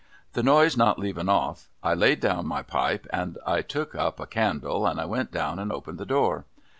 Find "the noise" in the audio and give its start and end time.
0.33-0.75